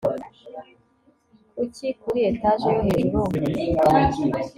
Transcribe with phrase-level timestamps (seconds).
[1.55, 3.35] Kuri kuri etage yo hejuru